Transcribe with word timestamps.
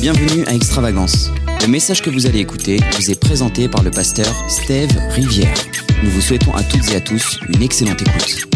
Bienvenue 0.00 0.44
à 0.46 0.54
Extravagance. 0.54 1.30
Le 1.62 1.68
message 1.68 2.02
que 2.02 2.10
vous 2.10 2.26
allez 2.26 2.40
écouter 2.40 2.78
vous 2.96 3.10
est 3.10 3.18
présenté 3.18 3.68
par 3.68 3.82
le 3.82 3.90
pasteur 3.90 4.50
Steve 4.50 4.90
Rivière. 5.10 5.56
Nous 6.04 6.10
vous 6.10 6.20
souhaitons 6.20 6.52
à 6.52 6.62
toutes 6.62 6.88
et 6.90 6.96
à 6.96 7.00
tous 7.00 7.40
une 7.48 7.62
excellente 7.62 8.02
écoute. 8.02 8.46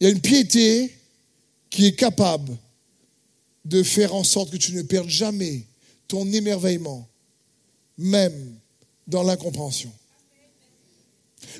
Il 0.00 0.04
y 0.04 0.06
a 0.06 0.10
une 0.10 0.20
piété 0.20 0.94
qui 1.70 1.86
est 1.86 1.96
capable 1.96 2.56
de 3.64 3.82
faire 3.82 4.14
en 4.14 4.22
sorte 4.22 4.50
que 4.50 4.58
tu 4.58 4.74
ne 4.74 4.82
perdes 4.82 5.08
jamais 5.08 5.64
ton 6.06 6.30
émerveillement, 6.30 7.08
même 7.96 8.54
dans 9.06 9.22
l'incompréhension. 9.22 9.92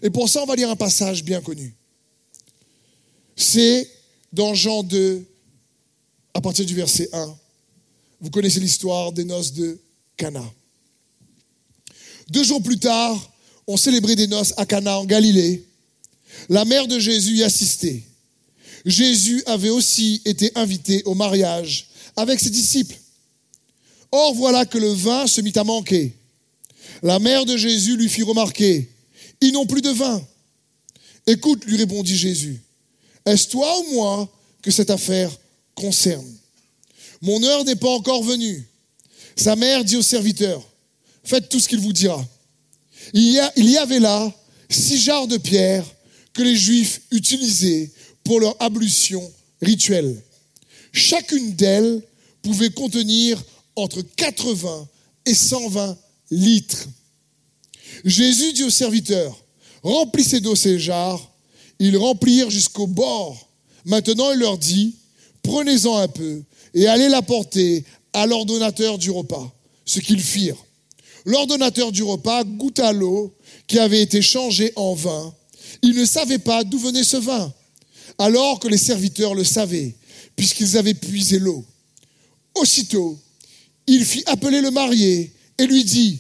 Et 0.03 0.11
pour 0.11 0.29
ça, 0.29 0.43
on 0.43 0.47
va 0.47 0.57
lire 0.57 0.71
un 0.71 0.77
passage 0.77 1.25
bien 1.25 1.41
connu. 1.41 1.75
C'est 3.35 3.91
dans 4.33 4.55
Jean 4.55 4.83
2, 4.83 5.27
à 6.37 6.41
partir 6.43 6.67
du 6.67 6.75
verset 6.75 7.09
1. 7.15 7.35
Vous 8.21 8.29
connaissez 8.29 8.61
l'histoire 8.61 9.11
des 9.11 9.25
noces 9.25 9.55
de 9.55 9.79
Cana. 10.19 10.45
Deux 12.29 12.45
jours 12.45 12.63
plus 12.63 12.79
tard, 12.79 13.33
on 13.67 13.79
célébrait 13.79 14.17
des 14.17 14.27
noces 14.27 14.53
à 14.59 14.67
Cana 14.67 14.99
en 14.99 15.07
Galilée. 15.07 15.65
La 16.51 16.67
mère 16.67 16.89
de 16.89 16.99
Jésus 16.99 17.37
y 17.37 17.43
assistait. 17.43 18.03
Jésus 18.85 19.43
avait 19.47 19.71
aussi 19.71 20.21
été 20.27 20.53
invité 20.57 21.03
au 21.07 21.15
mariage 21.15 21.89
avec 22.17 22.39
ses 22.39 22.51
disciples. 22.51 22.99
Or 24.13 24.35
voilà 24.35 24.67
que 24.67 24.77
le 24.77 24.93
vin 24.93 25.27
se 25.27 25.41
mit 25.41 25.57
à 25.57 25.65
manquer. 25.65 26.13
La 27.03 27.19
mère 27.19 27.47
de 27.47 27.57
Jésus 27.57 27.97
lui 27.97 28.11
fit 28.11 28.23
remarquer, 28.23 28.91
ils 29.41 29.53
n'ont 29.53 29.67
plus 29.67 29.83
de 29.83 29.91
vin. 29.91 30.23
Écoute, 31.27 31.65
lui 31.65 31.79
répondit 31.79 32.15
Jésus, 32.15 32.61
est-ce 33.25 33.49
toi 33.49 33.75
ou 33.81 33.95
moi 33.95 34.29
que 34.61 34.71
cette 34.71 34.91
affaire 34.91 35.31
concerne. 35.77 36.27
Mon 37.23 37.43
heure 37.45 37.65
n'est 37.65 37.77
pas 37.77 37.91
encore 37.91 38.23
venue. 38.23 38.67
Sa 39.37 39.55
mère 39.55 39.85
dit 39.85 39.97
au 39.97 40.03
serviteur, 40.03 40.67
faites 41.23 41.49
tout 41.49 41.61
ce 41.61 41.69
qu'il 41.69 41.81
vous 41.81 41.93
dira. 41.93 42.27
Il 43.13 43.31
y, 43.31 43.79
avait 43.79 44.01
là 44.01 44.33
six 44.69 44.99
jarres 44.99 45.29
de 45.29 45.37
pierre 45.37 45.85
que 46.33 46.43
les 46.43 46.57
Juifs 46.57 47.03
utilisaient 47.13 47.91
pour 48.25 48.41
leur 48.41 48.57
ablution 48.61 49.23
rituelle. 49.63 50.21
Chacune 50.93 51.55
d'elles 51.55 52.03
pouvait 52.43 52.71
contenir 52.71 53.43
entre 53.77 54.03
80 54.03 54.89
et 55.27 55.35
120 55.35 55.97
litres. 56.31 56.89
Jésus 58.05 58.53
dit 58.53 58.65
au 58.65 58.71
serviteur, 58.71 59.37
remplissez 59.83 60.41
d'eau 60.41 60.57
ces 60.57 60.79
jarres. 60.79 61.31
Ils 61.79 61.97
remplirent 61.97 62.51
jusqu'au 62.51 62.87
bord. 62.87 63.49
Maintenant, 63.85 64.33
il 64.33 64.39
leur 64.39 64.59
dit, 64.59 64.97
prenez-en 65.47 65.97
un 65.97 66.09
peu 66.09 66.43
et 66.75 66.87
allez 66.87 67.09
l'apporter 67.09 67.85
à 68.13 68.27
l'ordonnateur 68.27 68.99
du 68.99 69.11
repas. 69.11 69.53
Ce 69.85 70.01
qu'ils 70.01 70.23
firent. 70.23 70.63
L'ordonnateur 71.25 71.93
du 71.93 72.03
repas 72.03 72.45
goûta 72.45 72.93
l'eau 72.93 73.33
qui 73.67 73.79
avait 73.79 74.03
été 74.03 74.21
changée 74.21 74.73
en 74.77 74.95
vin. 74.95 75.35
Il 75.83 75.95
ne 75.95 76.05
savait 76.05 76.39
pas 76.39 76.65
d'où 76.65 76.79
venait 76.79 77.05
ce 77.05 77.17
vin, 77.17 77.53
alors 78.19 78.59
que 78.59 78.69
les 78.69 78.79
serviteurs 78.79 79.35
le 79.35 79.45
savaient, 79.45 79.95
puisqu'ils 80.35 80.77
avaient 80.77 80.95
puisé 80.95 81.39
l'eau. 81.39 81.65
Aussitôt, 82.55 83.19
il 83.87 84.05
fit 84.05 84.23
appeler 84.27 84.61
le 84.61 84.71
marié 84.71 85.33
et 85.59 85.67
lui 85.67 85.85
dit, 85.85 86.19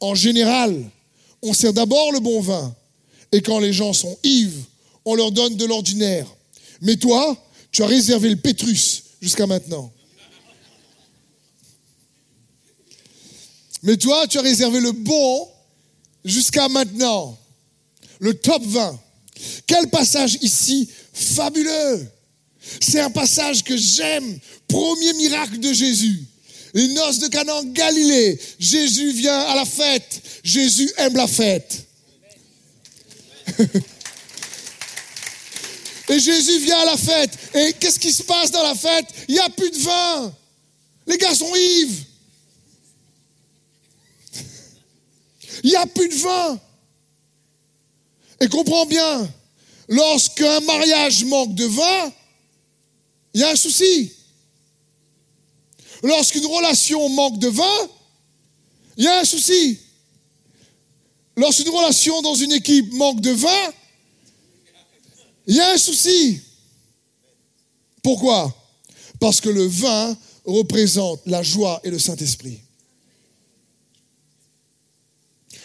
en 0.00 0.14
général, 0.14 0.74
on 1.42 1.52
sert 1.52 1.72
d'abord 1.72 2.12
le 2.12 2.20
bon 2.20 2.40
vin, 2.40 2.74
et 3.32 3.42
quand 3.42 3.58
les 3.58 3.72
gens 3.72 3.92
sont 3.92 4.16
ivres, 4.22 4.64
on 5.04 5.14
leur 5.14 5.32
donne 5.32 5.56
de 5.56 5.64
l'ordinaire. 5.64 6.26
Mais 6.80 6.96
toi, 6.96 7.36
tu 7.78 7.84
as 7.84 7.86
réservé 7.86 8.30
le 8.30 8.34
Pétrus 8.34 9.04
jusqu'à 9.22 9.46
maintenant. 9.46 9.92
Mais 13.84 13.96
toi, 13.96 14.26
tu 14.26 14.36
as 14.36 14.40
réservé 14.40 14.80
le 14.80 14.90
bon 14.90 15.48
jusqu'à 16.24 16.68
maintenant. 16.68 17.38
Le 18.18 18.34
top 18.34 18.64
20. 18.64 19.00
Quel 19.68 19.88
passage 19.90 20.38
ici 20.42 20.90
fabuleux. 21.12 22.10
C'est 22.80 22.98
un 22.98 23.10
passage 23.10 23.62
que 23.62 23.76
j'aime. 23.76 24.40
Premier 24.66 25.12
miracle 25.12 25.60
de 25.60 25.72
Jésus. 25.72 26.26
Les 26.74 26.88
noces 26.88 27.20
de 27.20 27.28
Canaan 27.28 27.62
Galilée. 27.66 28.40
Jésus 28.58 29.12
vient 29.12 29.38
à 29.38 29.54
la 29.54 29.64
fête. 29.64 30.20
Jésus 30.42 30.90
aime 30.96 31.14
la 31.14 31.28
fête. 31.28 31.86
Et 36.08 36.18
Jésus 36.18 36.58
vient 36.60 36.78
à 36.78 36.84
la 36.86 36.96
fête. 36.96 37.38
Et 37.54 37.72
qu'est-ce 37.74 37.98
qui 37.98 38.12
se 38.12 38.22
passe 38.22 38.50
dans 38.50 38.62
la 38.62 38.74
fête? 38.74 39.06
Il 39.28 39.34
n'y 39.34 39.40
a 39.40 39.48
plus 39.50 39.70
de 39.70 39.78
vin. 39.78 40.34
Les 41.06 41.18
gars 41.18 41.34
sont 41.34 41.54
ivres. 41.54 42.04
Il 45.64 45.70
n'y 45.70 45.76
a 45.76 45.86
plus 45.86 46.08
de 46.08 46.14
vin. 46.14 46.60
Et 48.40 48.48
comprends 48.48 48.86
bien, 48.86 49.28
lorsqu'un 49.88 50.60
mariage 50.60 51.24
manque 51.24 51.54
de 51.54 51.64
vin, 51.64 52.12
il 53.34 53.40
y 53.40 53.44
a 53.44 53.50
un 53.50 53.56
souci. 53.56 54.12
Lorsqu'une 56.02 56.46
relation 56.46 57.08
manque 57.08 57.38
de 57.38 57.48
vin, 57.48 57.88
il 58.96 59.04
y 59.04 59.08
a 59.08 59.18
un 59.18 59.24
souci. 59.24 59.80
Lorsqu'une 61.36 61.68
relation 61.68 62.22
dans 62.22 62.34
une 62.34 62.52
équipe 62.52 62.92
manque 62.92 63.20
de 63.20 63.30
vin, 63.30 63.72
il 65.48 65.56
y 65.56 65.60
a 65.60 65.72
un 65.72 65.78
souci. 65.78 66.40
Pourquoi? 68.02 68.54
Parce 69.18 69.40
que 69.40 69.48
le 69.48 69.66
vin 69.66 70.16
représente 70.44 71.22
la 71.26 71.42
joie 71.42 71.80
et 71.84 71.90
le 71.90 71.98
Saint-Esprit. 71.98 72.60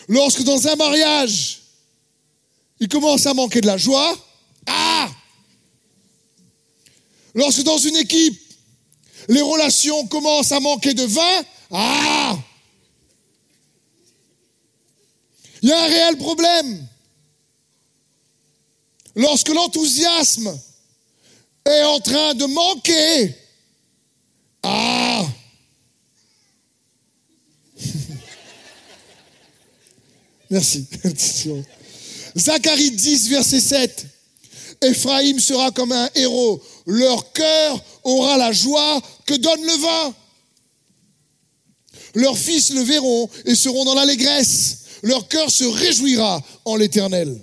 Lorsque 0.07 0.43
dans 0.43 0.67
un 0.67 0.75
mariage, 0.75 1.61
il 2.79 2.87
commence 2.87 3.25
à 3.25 3.33
manquer 3.33 3.61
de 3.61 3.67
la 3.67 3.77
joie, 3.77 4.17
ah 4.65 5.09
Lorsque 7.35 7.63
dans 7.63 7.77
une 7.77 7.97
équipe, 7.97 8.39
les 9.27 9.41
relations 9.41 10.07
commencent 10.07 10.51
à 10.51 10.59
manquer 10.59 10.93
de 10.93 11.03
vin, 11.03 11.43
ah 11.71 12.37
Il 15.61 15.69
y 15.69 15.71
a 15.71 15.83
un 15.83 15.87
réel 15.87 16.17
problème. 16.17 16.87
Lorsque 19.15 19.49
l'enthousiasme 19.49 20.59
est 21.65 21.83
en 21.83 21.99
train 21.99 22.33
de 22.33 22.45
manquer, 22.45 23.35
ah 24.63 25.25
Merci. 30.49 30.87
Zacharie 32.37 32.91
10, 32.91 33.29
verset 33.29 33.59
7. 33.59 34.07
Ephraïm 34.81 35.39
sera 35.39 35.71
comme 35.71 35.91
un 35.91 36.09
héros. 36.15 36.61
Leur 36.85 37.31
cœur 37.31 37.83
aura 38.03 38.37
la 38.37 38.51
joie 38.51 39.01
que 39.25 39.35
donne 39.35 39.61
le 39.61 39.81
vin. 39.81 40.15
Leurs 42.15 42.37
fils 42.37 42.71
le 42.71 42.81
verront 42.81 43.29
et 43.45 43.55
seront 43.55 43.85
dans 43.85 43.95
l'allégresse. 43.95 44.79
Leur 45.01 45.27
cœur 45.27 45.49
se 45.49 45.63
réjouira 45.63 46.41
en 46.65 46.75
l'éternel. 46.75 47.39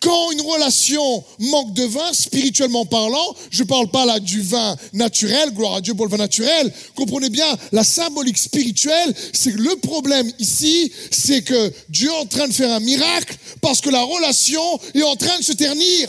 Quand 0.00 0.30
une 0.30 0.40
relation 0.40 1.24
manque 1.38 1.74
de 1.74 1.84
vin, 1.84 2.12
spirituellement 2.14 2.86
parlant, 2.86 3.36
je 3.50 3.62
ne 3.62 3.68
parle 3.68 3.90
pas 3.90 4.06
là 4.06 4.18
du 4.18 4.40
vin 4.40 4.74
naturel, 4.94 5.52
gloire 5.52 5.74
à 5.74 5.80
Dieu 5.82 5.92
pour 5.92 6.06
le 6.06 6.10
vin 6.10 6.16
naturel, 6.16 6.72
comprenez 6.94 7.28
bien, 7.28 7.46
la 7.72 7.84
symbolique 7.84 8.38
spirituelle, 8.38 9.14
c'est 9.34 9.52
que 9.52 9.58
le 9.58 9.76
problème 9.76 10.32
ici, 10.38 10.90
c'est 11.10 11.42
que 11.42 11.70
Dieu 11.90 12.08
est 12.08 12.18
en 12.18 12.24
train 12.24 12.48
de 12.48 12.54
faire 12.54 12.72
un 12.72 12.80
miracle 12.80 13.36
parce 13.60 13.82
que 13.82 13.90
la 13.90 14.02
relation 14.02 14.80
est 14.94 15.02
en 15.02 15.16
train 15.16 15.38
de 15.38 15.44
se 15.44 15.52
ternir. 15.52 16.08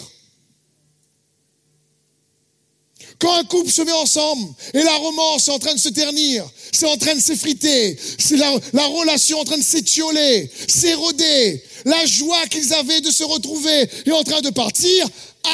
Quand 3.21 3.35
un 3.35 3.43
couple 3.43 3.71
se 3.71 3.83
met 3.83 3.91
ensemble 3.91 4.51
et 4.73 4.81
la 4.81 4.95
romance 4.95 5.47
est 5.47 5.51
en 5.51 5.59
train 5.59 5.75
de 5.75 5.79
se 5.79 5.89
ternir, 5.89 6.44
c'est 6.71 6.88
en 6.88 6.97
train 6.97 7.13
de 7.13 7.19
s'effriter, 7.19 7.95
c'est 8.18 8.35
la, 8.35 8.51
la, 8.73 8.88
relation 8.88 9.39
en 9.39 9.44
train 9.44 9.59
de 9.59 9.63
s'étioler, 9.63 10.50
s'éroder, 10.68 11.63
la 11.85 12.03
joie 12.07 12.47
qu'ils 12.47 12.73
avaient 12.73 13.00
de 13.01 13.12
se 13.12 13.23
retrouver 13.23 13.88
est 14.07 14.12
en 14.12 14.23
train 14.23 14.41
de 14.41 14.50
partir, 14.50 15.07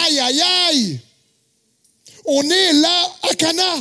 aïe 0.06 0.18
aïe 0.18 0.42
aïe, 0.70 1.00
on 2.24 2.42
est 2.50 2.72
là 2.72 3.16
à 3.30 3.36
Cana. 3.36 3.76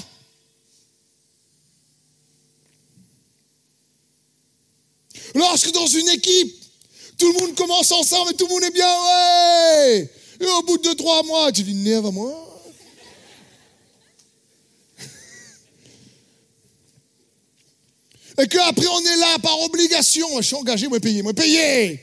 Lorsque 5.36 5.70
dans 5.70 5.86
une 5.86 6.08
équipe, 6.08 6.56
tout 7.18 7.32
le 7.32 7.38
monde 7.38 7.54
commence 7.54 7.92
ensemble 7.92 8.32
et 8.32 8.34
tout 8.34 8.48
le 8.48 8.52
monde 8.52 8.64
est 8.64 8.70
bien, 8.72 8.96
ouais, 9.04 10.10
et 10.40 10.46
au 10.58 10.62
bout 10.62 10.78
de 10.78 10.82
deux, 10.82 10.96
trois 10.96 11.22
mois, 11.22 11.52
tu 11.52 11.62
dis, 11.62 11.74
nerve 11.74 12.06
à 12.06 12.10
moi. 12.10 12.45
Et 18.38 18.46
qu'après 18.48 18.86
on 18.86 19.00
est 19.00 19.16
là 19.16 19.38
par 19.42 19.58
obligation. 19.60 20.28
Je 20.36 20.42
suis 20.42 20.56
engagé, 20.56 20.88
moi 20.88 21.00
payer, 21.00 21.22
moi 21.22 21.32
payer. 21.32 22.00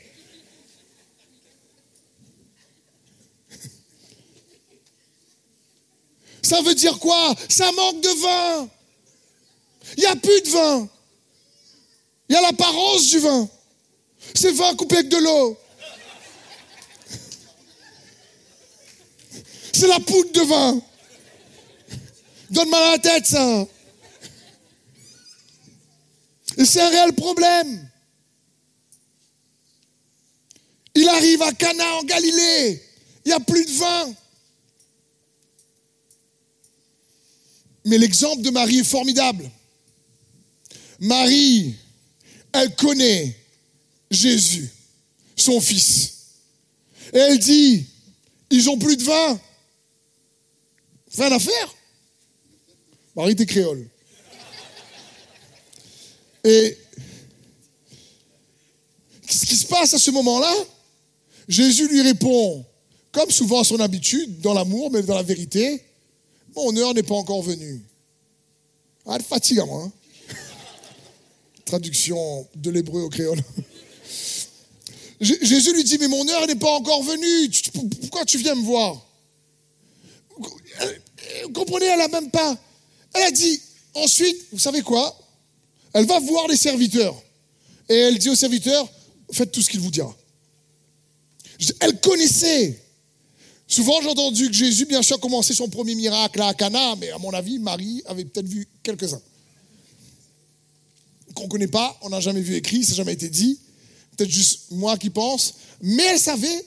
Ça 6.41 6.61
veut 6.61 6.75
dire 6.75 6.99
quoi? 6.99 7.35
Ça 7.49 7.71
manque 7.71 8.01
de 8.01 8.21
vin. 8.21 8.69
Il 9.97 10.01
n'y 10.01 10.05
a 10.05 10.15
plus 10.15 10.41
de 10.41 10.49
vin. 10.49 10.89
Il 12.29 12.33
y 12.33 12.35
a 12.35 12.41
l'apparence 12.41 13.07
du 13.07 13.19
vin. 13.19 13.49
C'est 14.35 14.51
vin 14.51 14.75
coupé 14.75 14.97
avec 14.97 15.09
de 15.09 15.17
l'eau. 15.17 15.57
C'est 19.73 19.87
la 19.87 19.99
poudre 19.99 20.31
de 20.31 20.41
vin. 20.41 20.81
Donne 22.49 22.69
mal 22.69 22.83
à 22.83 22.91
la 22.91 22.97
tête, 22.99 23.25
ça. 23.25 23.65
Et 26.57 26.65
c'est 26.65 26.81
un 26.81 26.89
réel 26.89 27.13
problème. 27.13 27.89
Il 30.95 31.07
arrive 31.09 31.41
à 31.41 31.51
Cana 31.53 31.95
en 31.95 32.03
Galilée. 32.03 32.81
Il 33.25 33.29
n'y 33.29 33.33
a 33.33 33.39
plus 33.39 33.65
de 33.65 33.71
vin. 33.71 34.15
Mais 37.85 37.97
l'exemple 37.97 38.41
de 38.41 38.49
Marie 38.49 38.79
est 38.79 38.83
formidable. 38.83 39.49
Marie, 40.99 41.75
elle 42.53 42.75
connaît 42.75 43.35
Jésus, 44.09 44.69
son 45.35 45.59
fils. 45.59 46.13
Et 47.13 47.17
elle 47.17 47.39
dit, 47.39 47.85
ils 48.49 48.69
ont 48.69 48.77
plus 48.77 48.95
de 48.95 49.03
vin. 49.03 49.41
Rien 51.17 51.31
à 51.31 51.39
faire. 51.39 51.75
Marie 53.15 53.31
était 53.31 53.45
créole. 53.45 53.87
Et 56.43 56.77
ce 59.29 59.45
qui 59.45 59.55
se 59.55 59.65
passe 59.65 59.93
à 59.93 59.99
ce 59.99 60.11
moment-là, 60.11 60.53
Jésus 61.47 61.87
lui 61.87 62.01
répond, 62.01 62.65
comme 63.11 63.29
souvent 63.29 63.61
à 63.61 63.63
son 63.63 63.79
habitude, 63.79 64.41
dans 64.41 64.53
l'amour, 64.53 64.91
mais 64.91 65.03
dans 65.03 65.15
la 65.15 65.23
vérité, 65.23 65.81
mon 66.55 66.75
heure 66.77 66.93
n'est 66.93 67.03
pas 67.03 67.15
encore 67.15 67.41
venue. 67.41 67.81
Ah, 69.05 69.15
elle 69.15 69.23
fatigue 69.23 69.59
à 69.59 69.65
moi. 69.65 69.91
Traduction 71.65 72.47
de 72.55 72.69
l'hébreu 72.69 73.01
au 73.03 73.09
créole. 73.09 73.39
Jésus 75.21 75.73
lui 75.73 75.83
dit, 75.83 75.97
mais 75.97 76.07
mon 76.07 76.27
heure 76.27 76.45
n'est 76.47 76.55
pas 76.55 76.71
encore 76.71 77.03
venue. 77.03 77.49
Pourquoi 78.01 78.25
tu 78.25 78.37
viens 78.37 78.55
me 78.55 78.63
voir? 78.63 79.05
Vous 80.37 81.51
comprenez, 81.53 81.85
elle 81.85 81.99
n'a 81.99 82.07
même 82.09 82.29
pas. 82.29 82.57
Elle 83.13 83.23
a 83.23 83.31
dit, 83.31 83.61
ensuite, 83.93 84.37
vous 84.51 84.59
savez 84.59 84.81
quoi? 84.81 85.17
Elle 85.93 86.05
va 86.05 86.19
voir 86.19 86.47
les 86.47 86.57
serviteurs. 86.57 87.15
Et 87.87 87.95
elle 87.95 88.17
dit 88.17 88.29
aux 88.29 88.35
serviteurs, 88.35 88.91
faites 89.31 89.51
tout 89.51 89.61
ce 89.61 89.69
qu'il 89.69 89.79
vous 89.79 89.91
dira. 89.91 90.15
Elle 91.79 91.99
connaissait. 91.99 92.79
Souvent, 93.67 94.01
j'ai 94.01 94.09
entendu 94.09 94.47
que 94.47 94.53
Jésus, 94.53 94.85
bien 94.85 95.01
sûr, 95.01 95.19
commençait 95.19 95.53
son 95.53 95.69
premier 95.69 95.95
miracle 95.95 96.41
à 96.41 96.53
Cana, 96.53 96.95
mais 96.97 97.09
à 97.11 97.17
mon 97.17 97.31
avis, 97.31 97.59
Marie 97.59 98.01
avait 98.05 98.25
peut-être 98.25 98.47
vu 98.47 98.67
quelques-uns. 98.81 99.21
Qu'on 101.33 101.43
ne 101.43 101.49
connaît 101.49 101.67
pas, 101.67 101.97
on 102.01 102.09
n'a 102.09 102.19
jamais 102.19 102.41
vu 102.41 102.55
écrit, 102.55 102.83
ça 102.83 102.91
n'a 102.91 102.97
jamais 102.97 103.13
été 103.13 103.29
dit. 103.29 103.59
Peut-être 104.15 104.29
juste 104.29 104.71
moi 104.71 104.97
qui 104.97 105.09
pense. 105.09 105.55
Mais 105.81 106.03
elle 106.03 106.19
savait 106.19 106.65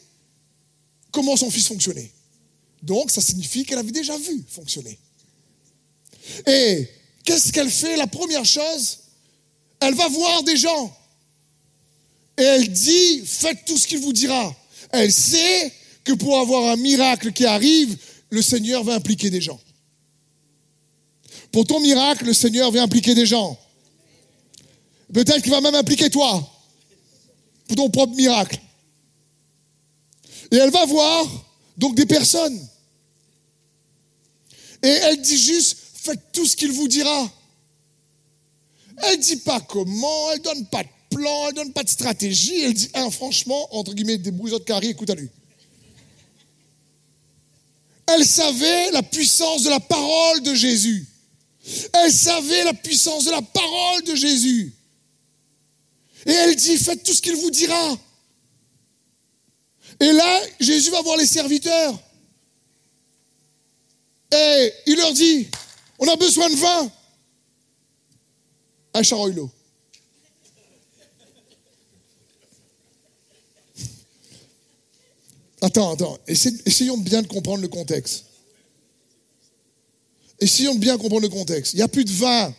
comment 1.12 1.36
son 1.36 1.50
fils 1.50 1.66
fonctionnait. 1.66 2.10
Donc, 2.82 3.10
ça 3.10 3.20
signifie 3.20 3.64
qu'elle 3.64 3.78
avait 3.78 3.92
déjà 3.92 4.16
vu 4.18 4.44
fonctionner. 4.48 4.98
Et 6.46 6.88
qu'est-ce 7.24 7.52
qu'elle 7.52 7.70
fait? 7.70 7.96
La 7.96 8.06
première 8.06 8.44
chose, 8.44 8.98
elle 9.80 9.94
va 9.94 10.08
voir 10.08 10.42
des 10.42 10.56
gens. 10.56 10.96
Et 12.38 12.42
elle 12.42 12.68
dit, 12.70 13.22
faites 13.24 13.64
tout 13.64 13.78
ce 13.78 13.86
qu'il 13.86 13.98
vous 14.00 14.12
dira. 14.12 14.54
Elle 14.90 15.12
sait 15.12 15.72
que 16.04 16.12
pour 16.12 16.38
avoir 16.38 16.70
un 16.72 16.76
miracle 16.76 17.32
qui 17.32 17.44
arrive, 17.44 17.96
le 18.30 18.42
Seigneur 18.42 18.84
va 18.84 18.94
impliquer 18.94 19.30
des 19.30 19.40
gens. 19.40 19.60
Pour 21.50 21.66
ton 21.66 21.80
miracle, 21.80 22.26
le 22.26 22.34
Seigneur 22.34 22.70
va 22.70 22.82
impliquer 22.82 23.14
des 23.14 23.26
gens. 23.26 23.58
Peut-être 25.12 25.42
qu'il 25.42 25.52
va 25.52 25.60
même 25.60 25.74
impliquer 25.74 26.10
toi 26.10 26.46
pour 27.66 27.76
ton 27.76 27.90
propre 27.90 28.14
miracle. 28.14 28.60
Et 30.50 30.56
elle 30.56 30.70
va 30.70 30.84
voir 30.86 31.26
donc 31.76 31.94
des 31.94 32.06
personnes. 32.06 32.68
Et 34.82 34.88
elle 34.88 35.20
dit 35.20 35.38
juste, 35.38 35.78
faites 35.94 36.32
tout 36.32 36.46
ce 36.46 36.56
qu'il 36.56 36.72
vous 36.72 36.88
dira. 36.88 37.30
Elle 39.02 39.18
dit 39.18 39.36
pas 39.36 39.60
comment, 39.60 40.32
elle 40.32 40.40
donne 40.40 40.66
pas 40.66 40.82
de 40.82 40.88
plan, 41.10 41.48
elle 41.48 41.54
donne 41.54 41.72
pas 41.72 41.82
de 41.82 41.88
stratégie. 41.88 42.62
Elle 42.62 42.74
dit, 42.74 42.90
hein, 42.94 43.10
franchement, 43.10 43.68
entre 43.74 43.92
guillemets, 43.94 44.18
des 44.18 44.30
de 44.30 44.58
carré, 44.58 44.88
écoute 44.88 45.10
à 45.10 45.14
lui. 45.14 45.28
Elle 48.06 48.24
savait 48.24 48.90
la 48.92 49.02
puissance 49.02 49.64
de 49.64 49.70
la 49.70 49.80
parole 49.80 50.42
de 50.42 50.54
Jésus. 50.54 51.06
Elle 51.92 52.12
savait 52.12 52.64
la 52.64 52.74
puissance 52.74 53.24
de 53.24 53.30
la 53.32 53.42
parole 53.42 54.02
de 54.04 54.14
Jésus. 54.14 54.72
Et 56.24 56.30
elle 56.30 56.56
dit, 56.56 56.76
faites 56.76 57.02
tout 57.02 57.12
ce 57.12 57.20
qu'il 57.20 57.36
vous 57.36 57.50
dira. 57.50 57.98
Et 60.00 60.12
là, 60.12 60.40
Jésus 60.60 60.90
va 60.90 61.02
voir 61.02 61.16
les 61.16 61.26
serviteurs. 61.26 61.98
Et 64.32 64.72
il 64.86 64.96
leur 64.96 65.12
dit, 65.12 65.48
on 65.98 66.08
a 66.08 66.16
besoin 66.16 66.48
de 66.50 66.56
vin. 66.56 66.92
Un 68.96 69.02
charoilo. 69.02 69.50
Attends, 75.60 75.92
attends. 75.92 76.18
Essayons 76.26 76.96
bien 76.96 77.20
de 77.20 77.26
comprendre 77.26 77.60
le 77.60 77.68
contexte. 77.68 78.24
Essayons 80.40 80.74
de 80.76 80.80
bien 80.80 80.96
comprendre 80.96 81.20
le 81.24 81.28
contexte. 81.28 81.74
Il 81.74 81.76
n'y 81.76 81.82
a 81.82 81.88
plus 81.88 82.06
de 82.06 82.10
vin. 82.10 82.54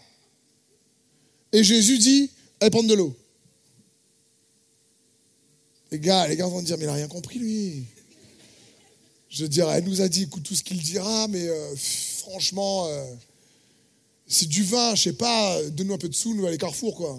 Et 1.54 1.64
Jésus 1.64 1.98
dit, 1.98 2.30
allez 2.60 2.70
prendre 2.70 2.88
de 2.88 2.94
l'eau. 2.94 3.16
Les 5.90 6.00
gars, 6.00 6.28
les 6.28 6.36
gars 6.36 6.46
vont 6.46 6.62
dire, 6.62 6.78
mais 6.78 6.84
il 6.84 6.88
n'a 6.88 6.94
rien 6.94 7.08
compris, 7.08 7.40
lui. 7.40 7.86
Je 9.30 9.42
veux 9.42 9.50
dire, 9.50 9.72
elle 9.72 9.86
nous 9.86 10.02
a 10.02 10.08
dit, 10.08 10.24
écoute 10.24 10.44
tout 10.44 10.54
ce 10.54 10.64
qu'il 10.64 10.84
dira, 10.84 11.28
mais 11.30 11.48
euh, 11.48 11.76
franchement, 11.76 12.86
euh, 12.90 13.16
c'est 14.28 14.48
du 14.48 14.64
vin, 14.64 14.94
je 14.96 15.04
sais 15.04 15.14
pas, 15.14 15.62
donne-nous 15.70 15.94
un 15.94 15.98
peu 15.98 16.10
de 16.10 16.16
sous, 16.16 16.34
nous, 16.34 16.46
aller 16.46 16.58
Carrefour, 16.58 16.96
quoi. 16.96 17.18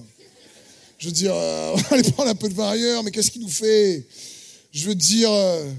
Je 0.98 1.06
veux 1.06 1.12
dire, 1.12 1.32
euh, 1.34 1.72
on 1.74 1.76
va 1.76 1.88
aller 1.90 2.10
prendre 2.12 2.30
un 2.30 2.34
peu 2.34 2.48
de 2.48 2.54
vin 2.54 2.70
ailleurs, 2.70 3.02
mais 3.02 3.10
qu'est-ce 3.10 3.30
qu'il 3.30 3.42
nous 3.42 3.48
fait? 3.48 4.06
Je 4.72 4.86
veux 4.86 4.94
dire, 4.94 5.30
euh, 5.32 5.72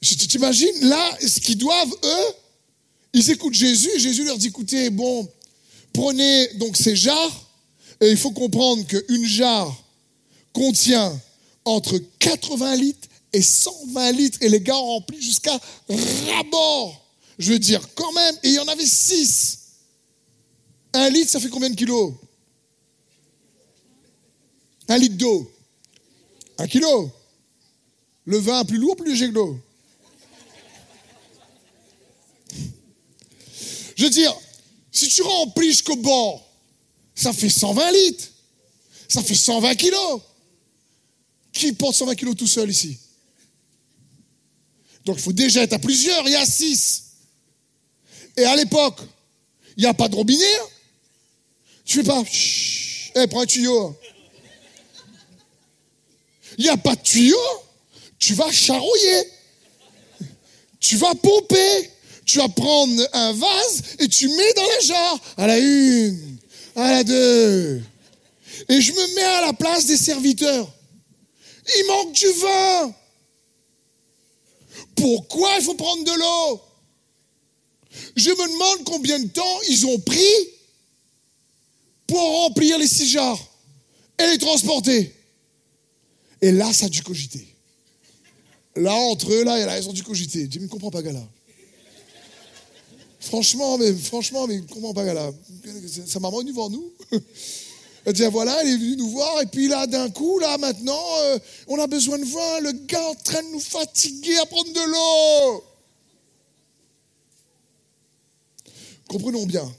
tu 0.00 0.16
t'imagines 0.16 0.88
là, 0.88 1.18
ce 1.20 1.40
qu'ils 1.40 1.58
doivent, 1.58 1.94
eux, 2.04 2.34
ils 3.12 3.30
écoutent 3.30 3.54
Jésus, 3.54 3.90
et 3.94 3.98
Jésus 3.98 4.24
leur 4.24 4.38
dit, 4.38 4.48
écoutez, 4.48 4.90
bon, 4.90 5.28
prenez 5.92 6.48
donc 6.54 6.76
ces 6.76 6.96
jarres, 6.96 7.50
et 8.00 8.10
il 8.10 8.16
faut 8.16 8.32
comprendre 8.32 8.84
qu'une 8.86 9.26
jarre 9.26 9.84
contient 10.52 11.20
entre 11.64 11.98
80 12.18 12.76
litres 12.76 13.08
et 13.32 13.42
120 13.42 14.12
litres, 14.12 14.38
et 14.40 14.48
les 14.48 14.60
gars 14.60 14.76
ont 14.76 14.86
rempli 14.86 15.20
jusqu'à 15.20 15.58
rabord. 15.88 17.03
Je 17.38 17.52
veux 17.52 17.58
dire, 17.58 17.86
quand 17.94 18.12
même, 18.12 18.34
et 18.42 18.48
il 18.48 18.54
y 18.54 18.58
en 18.58 18.68
avait 18.68 18.86
6. 18.86 19.58
Un 20.92 21.10
litre, 21.10 21.30
ça 21.30 21.40
fait 21.40 21.48
combien 21.48 21.70
de 21.70 21.74
kilos? 21.74 22.14
Un 24.88 24.98
litre 24.98 25.16
d'eau. 25.16 25.50
Un 26.58 26.68
kilo. 26.68 27.10
Le 28.24 28.38
vin 28.38 28.64
plus 28.64 28.78
lourd, 28.78 28.96
plus 28.96 29.10
léger 29.10 29.28
que 29.28 29.34
l'eau. 29.34 29.60
Je 33.96 34.04
veux 34.04 34.10
dire, 34.10 34.34
si 34.92 35.08
tu 35.08 35.22
remplis 35.22 35.68
jusqu'au 35.68 35.96
bord, 35.96 36.46
ça 37.14 37.32
fait 37.32 37.50
120 37.50 37.92
litres. 37.92 38.28
Ça 39.08 39.22
fait 39.22 39.34
120 39.34 39.74
kilos. 39.74 40.20
Qui 41.52 41.72
porte 41.72 41.94
120 41.94 42.14
kilos 42.14 42.36
tout 42.36 42.46
seul 42.46 42.70
ici? 42.70 42.98
Donc 45.04 45.16
il 45.18 45.22
faut 45.22 45.32
déjà 45.32 45.62
être 45.62 45.74
à 45.74 45.78
plusieurs, 45.78 46.26
il 46.26 46.32
y 46.32 46.36
a 46.36 46.46
6. 46.46 47.04
Et 48.36 48.44
à 48.44 48.56
l'époque, 48.56 49.00
il 49.76 49.82
n'y 49.82 49.88
a 49.88 49.94
pas 49.94 50.08
de 50.08 50.16
robinet. 50.16 50.44
Hein. 50.44 50.66
Tu 51.84 51.98
fais 51.98 52.04
pas, 52.04 52.22
eh, 53.16 53.26
prends 53.26 53.40
un 53.40 53.46
tuyau. 53.46 53.96
Il 56.58 56.64
n'y 56.64 56.70
a 56.70 56.76
pas 56.76 56.94
de 56.94 57.02
tuyau. 57.02 57.36
Tu 58.18 58.34
vas 58.34 58.50
charrouiller. 58.50 59.30
Tu 60.80 60.96
vas 60.96 61.14
pomper. 61.14 61.90
Tu 62.24 62.38
vas 62.38 62.48
prendre 62.48 63.08
un 63.12 63.32
vase 63.32 63.82
et 63.98 64.08
tu 64.08 64.28
mets 64.28 64.52
dans 64.54 64.62
la 64.62 64.80
jarre. 64.80 65.18
À 65.36 65.46
la 65.46 65.58
une, 65.58 66.38
à 66.74 66.90
la 66.92 67.04
deux. 67.04 67.82
Et 68.68 68.80
je 68.80 68.92
me 68.92 69.14
mets 69.14 69.22
à 69.22 69.40
la 69.42 69.52
place 69.52 69.86
des 69.86 69.96
serviteurs. 69.96 70.70
Il 71.76 71.86
manque 71.86 72.12
du 72.12 72.26
vin. 72.40 72.94
Pourquoi 74.96 75.50
il 75.58 75.64
faut 75.64 75.74
prendre 75.74 76.04
de 76.04 76.12
l'eau? 76.12 76.60
Je 78.16 78.30
me 78.30 78.52
demande 78.52 78.84
combien 78.84 79.18
de 79.18 79.28
temps 79.28 79.60
ils 79.68 79.86
ont 79.86 79.98
pris 79.98 80.48
pour 82.06 82.20
remplir 82.20 82.78
les 82.78 82.88
six 82.88 83.08
jarres 83.08 83.40
et 84.18 84.26
les 84.26 84.38
transporter. 84.38 85.14
Et 86.40 86.52
là, 86.52 86.72
ça 86.72 86.86
a 86.86 86.88
dû 86.88 87.02
cogiter. 87.02 87.46
Là, 88.76 88.94
entre 88.94 89.32
eux, 89.32 89.44
là, 89.44 89.78
ils 89.78 89.88
ont 89.88 89.92
dû 89.92 90.02
cogiter. 90.02 90.48
Je 90.50 90.58
ne 90.58 90.66
comprends 90.66 90.90
pas, 90.90 91.02
gars, 91.02 91.12
là. 91.12 91.26
Franchement, 93.20 93.78
mais 93.78 93.92
franchement, 93.94 94.46
mais 94.46 94.60
comment 94.70 94.92
pas 94.92 95.04
là 95.14 95.32
Sa 96.06 96.20
maman 96.20 96.40
est 96.40 96.44
venue 96.44 96.52
voir 96.52 96.68
nous. 96.68 96.92
Elle 98.06 98.12
dit, 98.12 98.24
voilà, 98.26 98.60
elle 98.60 98.68
est 98.68 98.76
venue 98.76 98.96
nous 98.96 99.08
voir, 99.08 99.40
et 99.40 99.46
puis 99.46 99.66
là, 99.66 99.86
d'un 99.86 100.10
coup, 100.10 100.38
là, 100.38 100.58
maintenant, 100.58 101.02
euh, 101.22 101.38
on 101.68 101.80
a 101.80 101.86
besoin 101.86 102.18
de 102.18 102.24
vin, 102.24 102.60
le 102.60 102.72
gars 102.72 103.08
en 103.08 103.14
train 103.14 103.42
de 103.42 103.48
nous 103.48 103.60
fatiguer 103.60 104.36
à 104.36 104.44
prendre 104.44 104.70
de 104.70 104.90
l'eau. 104.90 105.64
Comprenons 109.08 109.46
bien, 109.46 109.70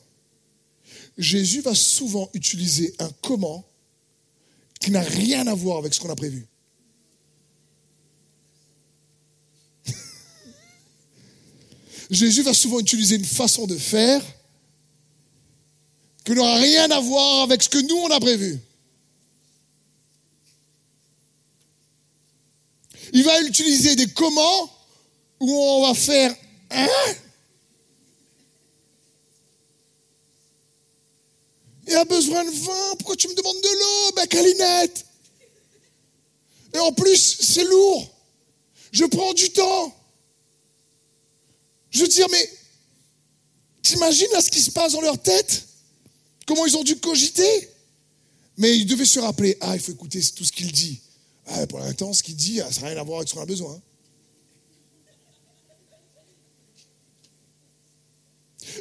Jésus 1.18 1.62
va 1.62 1.74
souvent 1.74 2.30
utiliser 2.34 2.94
un 3.00 3.10
comment 3.22 3.66
qui 4.80 4.92
n'a 4.92 5.02
rien 5.02 5.48
à 5.48 5.56
voir 5.56 5.78
avec 5.78 5.94
ce 5.94 6.00
qu'on 6.00 6.10
a 6.10 6.16
prévu. 6.16 6.46
Jésus 12.10 12.44
va 12.44 12.54
souvent 12.54 12.80
utiliser 12.80 13.16
une 13.16 13.26
façon 13.26 13.66
de 13.66 13.78
faire 13.78 14.22
qui 16.26 16.34
n'aura 16.34 16.58
rien 16.58 16.90
à 16.92 17.00
voir 17.00 17.44
avec 17.44 17.64
ce 17.64 17.70
que 17.70 17.78
nous, 17.78 17.96
on 17.96 18.10
a 18.10 18.20
prévu. 18.20 18.60
Il 23.14 23.24
va 23.24 23.42
utiliser 23.42 23.96
des 23.96 24.08
comment 24.08 24.70
où 25.40 25.52
on 25.52 25.88
va 25.88 25.94
faire 25.94 26.36
un. 26.72 26.88
Il 31.88 31.94
a 31.94 32.06
besoin 32.06 32.44
de 32.44 32.50
vin, 32.50 32.96
pourquoi 32.98 33.16
tu 33.16 33.28
me 33.28 33.36
demandes 33.36 33.62
de 33.62 33.68
l'eau 33.68 34.12
Ben, 34.16 34.28
Calinette? 34.28 35.06
Et 36.74 36.80
en 36.80 36.92
plus, 36.92 37.38
c'est 37.42 37.64
lourd. 37.64 38.10
Je 38.92 39.06
prends 39.06 39.34
du 39.34 39.50
temps. 39.52 39.96
Je 41.92 42.02
veux 42.02 42.08
dire, 42.08 42.28
mais 42.32 42.50
t'imagines 43.82 44.28
là 44.34 44.42
ce 44.42 44.50
qui 44.50 44.62
se 44.62 44.72
passe 44.72 44.94
dans 44.94 45.02
leur 45.02 45.22
tête? 45.22 45.64
Comment 46.46 46.66
ils 46.66 46.76
ont 46.76 46.84
dû 46.84 46.98
cogiter? 46.98 47.70
Mais 48.58 48.76
ils 48.78 48.86
devaient 48.86 49.06
se 49.06 49.20
rappeler, 49.20 49.58
ah, 49.62 49.76
il 49.76 49.82
faut 49.82 49.92
écouter 49.92 50.22
tout 50.36 50.46
ce 50.46 50.52
qu'il 50.52 50.72
dit. 50.72 51.02
Ah, 51.48 51.68
pour 51.68 51.80
l'instant, 51.80 52.14
ce 52.14 52.24
qu'il 52.24 52.36
dit, 52.36 52.58
ça 52.72 52.82
n'a 52.82 52.88
rien 52.88 52.98
à 52.98 53.04
voir 53.04 53.20
avec 53.20 53.30
ce 53.30 53.36
qu'on 53.36 53.42
a 53.42 53.46
besoin. 53.46 53.80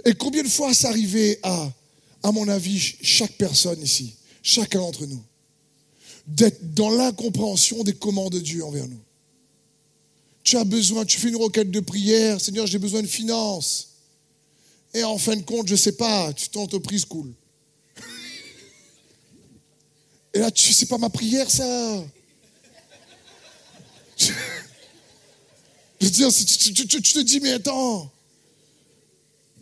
Et 0.05 0.15
combien 0.15 0.43
de 0.43 0.49
fois 0.49 0.73
ça 0.75 0.89
arrivait 0.89 1.39
à, 1.43 1.71
à 2.25 2.33
mon 2.33 2.49
avis, 2.49 2.97
chaque 3.01 3.35
personne 3.39 3.81
ici, 3.81 4.15
chacun 4.43 4.81
d'entre 4.81 5.07
nous, 5.07 5.23
d'être 6.27 6.75
dans 6.75 6.91
l'incompréhension 6.91 7.85
des 7.85 7.95
commandes 7.95 8.33
de 8.33 8.41
Dieu 8.41 8.65
envers 8.65 8.89
nous 8.89 9.01
tu 10.45 10.59
as 10.59 10.65
besoin, 10.65 11.07
tu 11.07 11.19
fais 11.19 11.29
une 11.29 11.37
requête 11.37 11.71
de 11.71 11.81
prière, 11.81 12.39
Seigneur, 12.39 12.67
j'ai 12.67 12.79
besoin 12.79 13.01
de 13.01 13.07
finances. 13.07 13.89
Et 14.93 15.03
en 15.03 15.17
fin 15.17 15.35
de 15.35 15.43
compte, 15.43 15.67
je 15.67 15.73
ne 15.73 15.79
sais 15.79 15.93
pas, 15.93 16.33
tu 16.35 16.51
ton 16.51 16.61
entreprise 16.61 17.07
coule. 17.07 17.33
Et 20.35 20.39
là, 20.39 20.51
tu 20.51 20.73
sais 20.73 20.87
pas 20.87 20.99
ma 20.99 21.09
prière, 21.09 21.51
ça. 21.51 22.05
Dire, 26.01 26.29
tu, 26.31 26.75
te 26.75 27.21
dis, 27.21 27.41
mais 27.41 27.53
attends, 27.53 28.13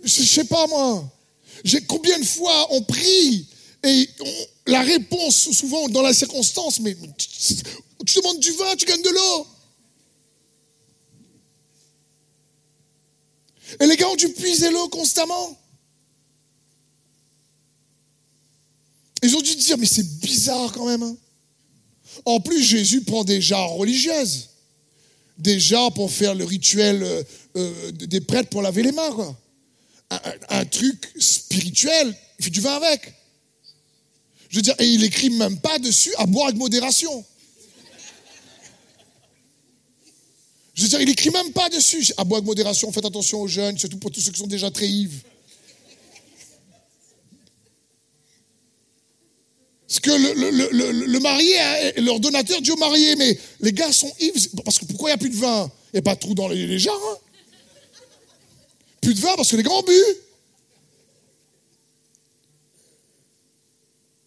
je 0.03 0.21
ne 0.21 0.27
sais 0.27 0.45
pas 0.45 0.67
moi. 0.67 1.09
Combien 1.87 2.19
de 2.19 2.25
fois 2.25 2.75
on 2.75 2.83
prie 2.83 3.47
et 3.85 4.09
la 4.67 4.83
réponse, 4.83 5.51
souvent 5.51 5.89
dans 5.89 6.03
la 6.03 6.15
circonstance, 6.15 6.81
mais 6.81 6.97
tu 8.07 8.19
demandes 8.19 8.39
du 8.39 8.53
vin, 8.53 8.77
tu 8.77 8.87
gagnes 8.87 9.03
de 9.03 9.11
l'eau. 9.11 9.47
Et 13.81 13.87
les 13.87 13.97
gars 13.97 14.09
ont 14.09 14.17
dû 14.17 14.29
puiser 14.29 14.71
l'eau 14.71 14.89
constamment. 14.89 15.59
Ils 19.23 19.37
ont 19.37 19.41
dû 19.41 19.55
dire, 19.57 19.79
mais 19.79 19.87
c'est 19.87 20.19
bizarre 20.21 20.73
quand 20.73 20.87
même. 20.87 21.03
Hein. 21.03 21.17
En 22.25 22.41
plus, 22.41 22.63
Jésus 22.63 23.03
prend 23.03 23.25
des 23.25 23.41
jarres 23.41 23.71
religieuses. 23.71 24.51
Des 25.39 25.59
jarres 25.59 25.93
pour 25.93 26.11
faire 26.11 26.35
le 26.35 26.45
rituel 26.45 27.03
euh, 27.03 27.23
euh, 27.57 27.93
des 27.93 28.21
prêtres 28.21 28.51
pour 28.51 28.63
laver 28.63 28.83
les 28.83 28.93
mains. 28.93 29.13
Quoi. 29.13 29.37
Un, 30.49 30.65
truc 30.67 31.11
spirituel, 31.19 32.15
il 32.39 32.45
fait 32.45 32.51
du 32.51 32.61
vin 32.61 32.77
avec. 32.77 33.15
Je 34.49 34.57
veux 34.57 34.63
dire, 34.63 34.75
et 34.79 34.87
il 34.87 35.03
écrit 35.05 35.31
même 35.31 35.59
pas 35.59 35.79
dessus 35.79 36.13
à 36.19 36.27
boire 36.27 36.49
avec 36.49 36.59
modération. 36.59 37.25
Je 40.75 40.83
veux 40.83 40.89
dire, 40.89 41.01
il 41.01 41.09
écrit 41.09 41.31
même 41.31 41.53
pas 41.53 41.69
dessus. 41.69 42.13
À 42.17 42.25
boire 42.25 42.39
avec 42.39 42.47
modération, 42.47 42.91
faites 42.93 43.05
attention 43.05 43.41
aux 43.41 43.49
jeunes, 43.49 43.79
surtout 43.79 43.99
pour 43.99 44.11
tous 44.11 44.21
ceux 44.21 44.33
qui 44.33 44.41
sont 44.41 44.47
déjà 44.47 44.71
très 44.71 44.89
ivres. 44.89 45.21
Parce 49.87 50.01
que 50.01 50.11
le, 50.11 51.19
marié, 51.21 51.55
leur 51.99 52.19
donateur 52.19 52.63
dit 52.63 52.71
au 52.71 52.77
marié, 52.77 53.15
mais 53.17 53.39
les 53.61 53.73
gars 53.73 53.93
sont 53.93 54.11
ivres, 54.21 54.41
parce 54.65 54.79
que 54.79 54.87
pourquoi 54.87 55.11
il 55.11 55.13
n'y 55.13 55.15
a 55.15 55.19
plus 55.19 55.31
de 55.31 55.37
vin? 55.37 55.71
Il 55.93 55.97
n'y 55.97 55.99
a 55.99 56.03
pas 56.03 56.15
de 56.15 56.21
trou 56.21 56.35
dans 56.35 56.49
les, 56.49 56.67
les. 56.67 56.89
Hein. 56.89 56.93
De 59.15 59.21
vin 59.21 59.35
parce 59.37 59.51
que 59.51 59.57
les 59.57 59.63
gars 59.63 59.71
ont. 59.71 59.85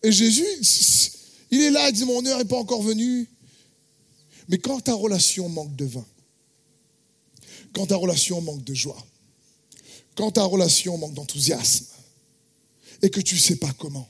Et 0.04 0.12
Jésus, 0.12 0.46
il 1.52 1.62
est 1.62 1.72
là, 1.72 1.90
il 1.90 1.94
dit, 1.94 2.06
mon 2.06 2.26
heure 2.26 2.38
n'est 2.38 2.46
pas 2.46 2.58
encore 2.58 2.82
venue. 2.82 3.28
Mais 4.48 4.60
quand 4.60 4.80
ta 4.80 4.94
relation 4.94 5.50
manque 5.50 5.76
de 5.76 5.86
vin, 5.86 6.06
quand 7.74 7.88
ta 7.88 7.96
relation 7.96 8.42
manque 8.42 8.64
de 8.64 8.74
joie, 8.74 9.04
quand 10.16 10.32
ta 10.32 10.44
relation 10.44 10.98
manque 10.98 11.14
d'enthousiasme, 11.14 11.88
et 13.02 13.10
que 13.10 13.20
tu 13.20 13.36
ne 13.36 13.40
sais 13.40 13.56
pas 13.58 13.72
comment, 13.74 14.08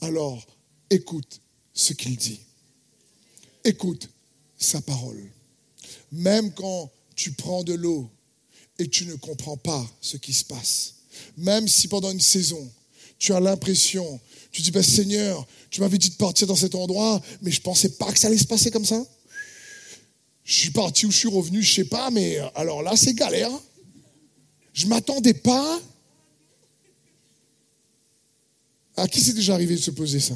alors 0.00 0.46
écoute 0.90 1.40
ce 1.72 1.92
qu'il 1.92 2.16
dit. 2.16 2.40
Écoute 3.64 4.10
sa 4.58 4.80
parole. 4.80 5.22
Même 6.12 6.52
quand 6.52 6.90
tu 7.14 7.32
prends 7.32 7.64
de 7.64 7.74
l'eau 7.74 8.10
et 8.80 8.88
tu 8.88 9.04
ne 9.04 9.14
comprends 9.14 9.58
pas 9.58 9.86
ce 10.00 10.16
qui 10.16 10.32
se 10.32 10.44
passe, 10.44 10.94
même 11.36 11.68
si 11.68 11.86
pendant 11.86 12.10
une 12.10 12.20
saison, 12.20 12.70
tu 13.18 13.34
as 13.34 13.40
l'impression, 13.40 14.18
tu 14.50 14.62
dis, 14.62 14.70
ben, 14.70 14.82
Seigneur, 14.82 15.46
tu 15.68 15.82
m'avais 15.82 15.98
dit 15.98 16.08
de 16.08 16.14
partir 16.14 16.46
dans 16.46 16.56
cet 16.56 16.74
endroit, 16.74 17.20
mais 17.42 17.50
je 17.50 17.58
ne 17.58 17.62
pensais 17.62 17.90
pas 17.90 18.10
que 18.10 18.18
ça 18.18 18.28
allait 18.28 18.38
se 18.38 18.46
passer 18.46 18.70
comme 18.70 18.86
ça. 18.86 19.04
Je 20.44 20.54
suis 20.54 20.70
parti 20.70 21.04
ou 21.04 21.10
je 21.10 21.18
suis 21.18 21.28
revenu, 21.28 21.62
je 21.62 21.74
sais 21.74 21.84
pas, 21.84 22.10
mais 22.10 22.38
euh, 22.38 22.48
alors 22.54 22.82
là, 22.82 22.96
c'est 22.96 23.12
galère. 23.12 23.50
Je 24.72 24.86
m'attendais 24.86 25.34
pas. 25.34 25.80
À 28.96 29.06
qui 29.06 29.20
c'est 29.20 29.34
déjà 29.34 29.54
arrivé 29.54 29.76
de 29.76 29.80
se 29.80 29.90
poser 29.90 30.20
ça? 30.20 30.34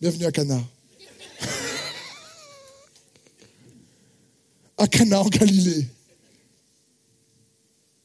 Bienvenue 0.00 0.24
à 0.24 0.32
Cana. 0.32 0.62
à 4.78 4.88
Cana 4.88 5.20
en 5.20 5.28
Galilée. 5.28 5.86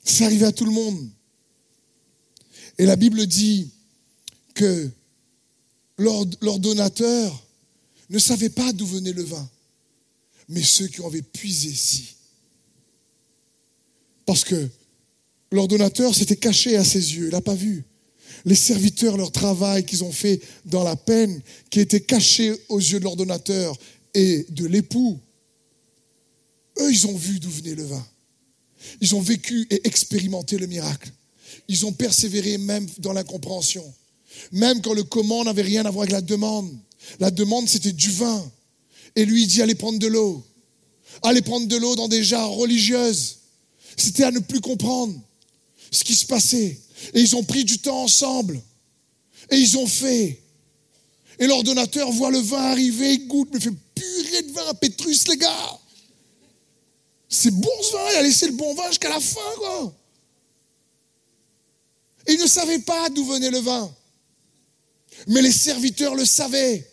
C'est 0.03 0.25
arrivé 0.25 0.45
à 0.45 0.51
tout 0.51 0.65
le 0.65 0.71
monde. 0.71 1.09
Et 2.77 2.85
la 2.85 2.95
Bible 2.95 3.25
dit 3.27 3.69
que 4.53 4.89
l'ordonnateur 5.97 7.45
ne 8.09 8.19
savait 8.19 8.49
pas 8.49 8.71
d'où 8.73 8.85
venait 8.85 9.13
le 9.13 9.23
vin 9.23 9.49
mais 10.49 10.63
ceux 10.63 10.87
qui 10.87 11.01
avaient 11.03 11.21
puisé 11.21 11.69
ici. 11.69 12.15
Parce 14.25 14.43
que 14.43 14.67
l'ordonnateur 15.51 16.13
s'était 16.13 16.35
caché 16.35 16.75
à 16.75 16.83
ses 16.83 17.15
yeux, 17.15 17.27
il 17.27 17.31
n'a 17.31 17.41
pas 17.41 17.55
vu. 17.55 17.85
Les 18.45 18.55
serviteurs, 18.55 19.17
leur 19.17 19.31
travail 19.31 19.85
qu'ils 19.85 20.03
ont 20.03 20.11
fait 20.11 20.41
dans 20.65 20.83
la 20.83 20.95
peine, 20.95 21.41
qui 21.69 21.79
était 21.79 22.01
caché 22.01 22.55
aux 22.67 22.79
yeux 22.79 22.99
de 22.99 23.03
l'ordonnateur 23.03 23.77
et 24.13 24.45
de 24.49 24.65
l'époux, 24.65 25.19
eux, 26.79 26.91
ils 26.91 27.07
ont 27.07 27.15
vu 27.15 27.39
d'où 27.39 27.49
venait 27.49 27.75
le 27.75 27.83
vin. 27.83 28.07
Ils 29.01 29.15
ont 29.15 29.21
vécu 29.21 29.67
et 29.69 29.88
expérimenté 29.88 30.57
le 30.57 30.67
miracle. 30.67 31.12
Ils 31.67 31.86
ont 31.86 31.93
persévéré 31.93 32.57
même 32.57 32.88
dans 33.00 33.13
l'incompréhension. 33.13 33.83
Même 34.51 34.81
quand 34.81 34.93
le 34.93 35.03
comment 35.03 35.43
n'avait 35.43 35.62
rien 35.62 35.86
à 35.86 35.91
voir 35.91 36.03
avec 36.03 36.13
la 36.13 36.21
demande. 36.21 36.69
La 37.19 37.31
demande, 37.31 37.67
c'était 37.67 37.91
du 37.91 38.12
vin. 38.12 38.51
Et 39.15 39.25
lui, 39.25 39.43
il 39.43 39.48
dit, 39.48 39.62
allez 39.62 39.75
prendre 39.75 40.00
de 40.00 40.07
l'eau. 40.07 40.43
Allez 41.24 41.41
prendre 41.41 41.67
de 41.67 41.75
l'eau 41.75 41.95
dans 41.95 42.07
des 42.07 42.24
jarres 42.24 42.51
religieuses. 42.51 43.38
C'était 43.98 44.24
à 44.24 44.31
ne 44.31 44.39
plus 44.39 44.62
comprendre 44.62 45.19
ce 45.91 46.03
qui 46.03 46.15
se 46.15 46.25
passait. 46.25 46.79
Et 47.13 47.21
ils 47.21 47.36
ont 47.36 47.43
pris 47.43 47.65
du 47.65 47.79
temps 47.79 48.03
ensemble. 48.03 48.62
Et 49.51 49.57
ils 49.57 49.77
ont 49.77 49.88
fait. 49.88 50.41
Et 51.39 51.48
l'ordonnateur 51.48 52.12
voit 52.12 52.31
le 52.31 52.39
vin 52.39 52.62
arriver, 52.62 53.13
il 53.13 53.27
goûte, 53.27 53.50
mais 53.53 53.59
fait 53.59 53.74
purée 53.95 54.41
de 54.43 54.51
vin 54.51 54.67
à 54.67 54.74
Pétrus, 54.74 55.27
les 55.27 55.38
gars. 55.38 55.79
C'est 57.29 57.51
bon 57.51 57.69
vin, 57.93 58.12
il 58.12 58.17
a 58.17 58.24
laissé 58.24 58.48
le 58.48 58.53
bon 58.53 58.74
vin 58.74 58.88
jusqu'à 58.88 59.09
la 59.09 59.19
fin, 59.19 59.39
quoi. 59.57 59.93
Ils 62.27 62.39
ne 62.39 62.48
savaient 62.48 62.79
pas 62.79 63.09
d'où 63.09 63.24
venait 63.25 63.51
le 63.51 63.59
vin. 63.59 63.95
Mais 65.27 65.41
les 65.41 65.51
serviteurs 65.51 66.15
le 66.15 66.25
savaient. 66.25 66.89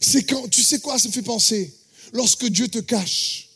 C'est 0.00 0.22
quand, 0.22 0.48
tu 0.48 0.62
sais 0.62 0.80
quoi, 0.80 0.98
ça 0.98 1.08
me 1.08 1.12
fait 1.12 1.22
penser. 1.22 1.74
Lorsque 2.12 2.46
Dieu 2.46 2.68
te 2.68 2.78
cache 2.78 3.50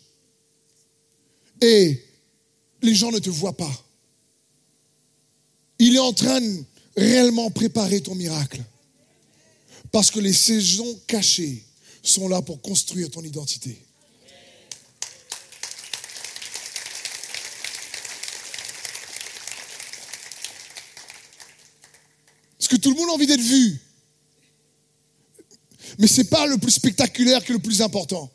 et 1.60 2.02
les 2.82 2.94
gens 2.94 3.12
ne 3.12 3.18
te 3.18 3.30
voient 3.30 3.56
pas. 3.56 3.84
Il 5.78 5.96
est 5.96 6.00
en 6.00 6.12
train 6.12 6.40
de 6.40 6.64
réellement 6.96 7.50
préparer 7.50 8.02
ton 8.02 8.14
miracle. 8.14 8.62
Parce 9.92 10.10
que 10.10 10.20
les 10.20 10.32
saisons 10.32 11.00
cachées 11.06 11.64
sont 12.02 12.28
là 12.28 12.42
pour 12.42 12.60
construire 12.60 13.10
ton 13.10 13.22
identité. 13.22 13.82
Que 22.70 22.76
tout 22.76 22.90
le 22.90 22.96
monde 22.96 23.10
a 23.10 23.12
envie 23.14 23.26
d'être 23.26 23.40
vu 23.40 23.80
Mais 25.98 26.06
ce 26.06 26.18
n'est 26.18 26.28
pas 26.28 26.46
le 26.46 26.56
plus 26.56 26.70
spectaculaire 26.70 27.44
qui 27.44 27.50
est 27.50 27.54
le 27.54 27.60
plus 27.60 27.82
important. 27.82 28.30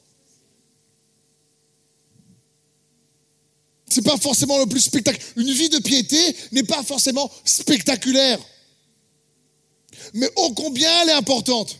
Ce 3.89 4.01
n'est 4.01 4.03
pas 4.03 4.17
forcément 4.17 4.59
le 4.59 4.65
plus 4.65 4.81
spectaculaire. 4.81 5.25
Une 5.37 5.51
vie 5.51 5.69
de 5.69 5.79
piété 5.79 6.35
n'est 6.51 6.63
pas 6.63 6.83
forcément 6.83 7.31
spectaculaire. 7.45 8.39
Mais 10.13 10.29
ô 10.35 10.53
combien 10.53 10.89
elle 11.01 11.09
est 11.09 11.13
importante. 11.13 11.79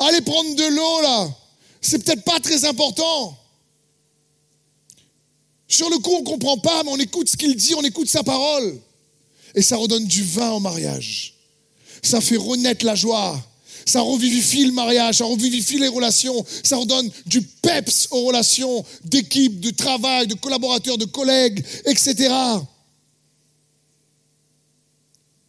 Aller 0.00 0.20
prendre 0.22 0.54
de 0.56 0.64
l'eau 0.74 1.00
là, 1.02 1.30
c'est 1.80 2.04
peut-être 2.04 2.24
pas 2.24 2.40
très 2.40 2.64
important. 2.64 3.38
Sur 5.68 5.88
le 5.88 5.98
coup, 5.98 6.14
on 6.14 6.20
ne 6.20 6.24
comprend 6.24 6.58
pas, 6.58 6.82
mais 6.82 6.90
on 6.90 6.96
écoute 6.96 7.28
ce 7.28 7.36
qu'il 7.36 7.54
dit, 7.54 7.74
on 7.76 7.82
écoute 7.82 8.08
sa 8.08 8.24
parole. 8.24 8.80
Et 9.54 9.62
ça 9.62 9.76
redonne 9.76 10.04
du 10.06 10.22
vin 10.22 10.50
au 10.52 10.60
mariage. 10.60 11.34
Ça 12.02 12.20
fait 12.20 12.36
renaître 12.36 12.84
la 12.84 12.94
joie. 12.94 13.42
Ça 13.86 14.02
revivifie 14.02 14.66
le 14.66 14.72
mariage, 14.72 15.16
ça 15.16 15.24
revivifie 15.24 15.78
les 15.78 15.88
relations, 15.88 16.44
ça 16.62 16.76
redonne 16.76 17.10
du 17.24 17.40
peps 17.40 18.08
aux 18.10 18.24
relations 18.26 18.84
d'équipe, 19.04 19.60
de 19.60 19.70
travail, 19.70 20.26
de 20.26 20.34
collaborateurs, 20.34 20.98
de 20.98 21.06
collègues, 21.06 21.64
etc. 21.86 22.28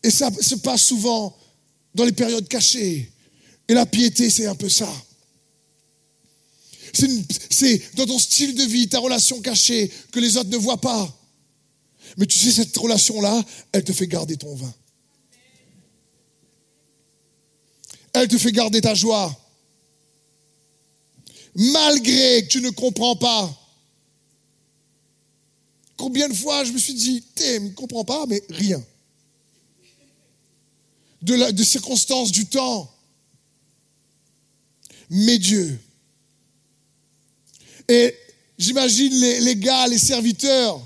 Et 0.01 0.09
ça 0.09 0.31
se 0.39 0.55
passe 0.55 0.83
souvent 0.83 1.35
dans 1.93 2.05
les 2.05 2.13
périodes 2.13 2.47
cachées. 2.47 3.11
Et 3.67 3.73
la 3.73 3.85
piété, 3.85 4.29
c'est 4.29 4.45
un 4.45 4.55
peu 4.55 4.69
ça. 4.69 4.89
C'est 6.93 7.95
dans 7.95 8.05
ton 8.05 8.19
style 8.19 8.55
de 8.55 8.63
vie, 8.63 8.87
ta 8.87 8.99
relation 8.99 9.41
cachée, 9.41 9.91
que 10.11 10.19
les 10.19 10.37
autres 10.37 10.49
ne 10.49 10.57
voient 10.57 10.81
pas. 10.81 11.18
Mais 12.17 12.25
tu 12.25 12.37
sais, 12.37 12.51
cette 12.51 12.75
relation-là, 12.77 13.43
elle 13.71 13.83
te 13.83 13.93
fait 13.93 14.07
garder 14.07 14.37
ton 14.37 14.53
vin. 14.55 14.73
Elle 18.13 18.27
te 18.27 18.37
fait 18.37 18.51
garder 18.51 18.81
ta 18.81 18.93
joie. 18.95 19.35
Malgré 21.55 22.43
que 22.43 22.47
tu 22.47 22.61
ne 22.61 22.69
comprends 22.69 23.15
pas. 23.15 23.55
Combien 25.97 26.29
de 26.29 26.33
fois 26.33 26.63
je 26.63 26.71
me 26.71 26.77
suis 26.77 26.93
dit, 26.93 27.23
tu 27.35 27.43
ne 27.43 27.69
comprends 27.69 28.05
pas, 28.05 28.25
mais 28.25 28.41
rien. 28.49 28.83
De, 31.21 31.35
la, 31.35 31.51
de 31.51 31.63
circonstances, 31.63 32.31
du 32.31 32.45
temps. 32.45 32.89
Mais 35.09 35.37
Dieu. 35.37 35.77
Et 37.89 38.15
j'imagine 38.57 39.13
les 39.13 39.55
gars, 39.55 39.87
les 39.87 39.97
serviteurs, 39.97 40.79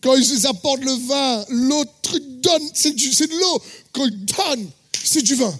quand 0.00 0.14
ils 0.14 0.46
apportent 0.46 0.84
le 0.84 1.06
vin, 1.06 1.44
l'autre 1.48 2.18
donne, 2.18 2.70
c'est 2.74 2.94
de 2.94 3.38
l'eau. 3.40 3.62
Quand 3.92 4.04
ils 4.04 4.24
donnent, 4.24 4.70
c'est 5.04 5.22
du 5.22 5.34
vin. 5.34 5.58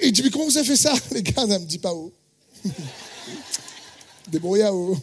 Et, 0.00 0.12
dit, 0.12 0.22
mais 0.22 0.30
comment 0.30 0.44
vous 0.44 0.56
avez 0.56 0.66
fait 0.66 0.76
ça 0.76 0.94
Les 1.10 1.22
gars, 1.22 1.46
ne 1.46 1.58
me 1.58 1.64
dit 1.64 1.78
pas 1.78 1.92
où. 1.92 2.12
Débrouillez 4.28 4.68
où? 4.68 4.96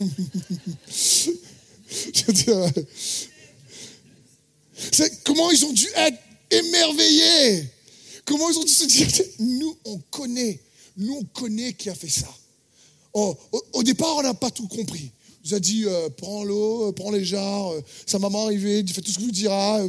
comment 5.25 5.51
ils 5.51 5.65
ont 5.65 5.73
dû 5.73 5.87
être 5.95 6.17
émerveillés. 6.49 7.69
Comment 8.25 8.49
ils 8.49 8.57
ont 8.57 8.63
dû 8.63 8.73
se 8.73 8.85
dire, 8.85 9.07
nous, 9.39 9.77
on 9.85 9.97
connaît. 10.09 10.59
Nous, 10.97 11.17
on 11.17 11.23
connaît 11.25 11.73
qui 11.73 11.89
a 11.89 11.95
fait 11.95 12.09
ça. 12.09 12.27
Oh, 13.13 13.37
au, 13.73 13.83
départ, 13.83 14.15
on 14.17 14.23
n'a 14.23 14.33
pas 14.33 14.51
tout 14.51 14.67
compris. 14.67 15.11
Il 15.43 15.49
nous 15.49 15.55
a 15.55 15.59
dit, 15.59 15.85
euh, 15.85 16.09
prends 16.09 16.43
l'eau, 16.43 16.89
euh, 16.89 16.91
prends 16.91 17.09
les 17.09 17.25
jars, 17.25 17.73
euh, 17.73 17.81
sa 18.05 18.19
maman 18.19 18.43
est 18.43 18.53
arrivée, 18.53 18.85
fais 18.87 19.01
tout 19.01 19.11
ce 19.11 19.17
que 19.17 19.23
vous 19.23 19.31
dira. 19.31 19.81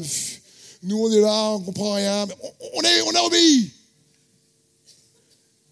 nous, 0.83 0.97
on 0.97 1.13
est 1.13 1.21
là, 1.21 1.51
on 1.51 1.61
ne 1.61 1.65
comprend 1.65 1.95
rien. 1.95 2.27
Mais 2.27 2.35
on, 2.75 2.83
est, 2.83 3.03
on 3.03 3.15
a 3.15 3.21
obéi. 3.23 3.71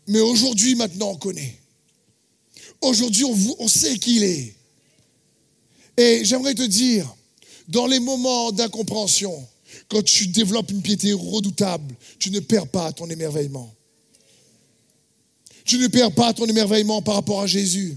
Mais 0.07 0.21
aujourd'hui, 0.21 0.75
maintenant, 0.75 1.11
on 1.13 1.17
connaît. 1.17 1.57
Aujourd'hui, 2.83 3.25
on, 3.25 3.37
on 3.59 3.69
sait 3.69 3.97
qui 3.99 4.17
il 4.17 4.25
est. 4.25 4.55
Et 5.97 6.25
j'aimerais 6.25 6.55
te 6.55 6.63
dire, 6.63 7.15
dans 7.69 7.87
les 7.87 8.01
moments 8.01 8.53
d'incompréhension, 8.53 9.47
quand 9.89 10.03
tu 10.05 10.27
développes 10.27 10.71
une 10.71 10.83
piété 10.83 11.13
redoutable, 11.13 11.95
tu 12.19 12.31
ne 12.31 12.41
perds 12.41 12.69
pas 12.69 12.93
ton 12.93 13.09
émerveillement. 13.09 13.75
Tu 15.65 15.79
ne 15.79 15.87
perds 15.87 16.13
pas 16.13 16.35
ton 16.35 16.47
émerveillement 16.47 17.01
par 17.01 17.15
rapport 17.15 17.41
à 17.41 17.47
Jésus. 17.47 17.97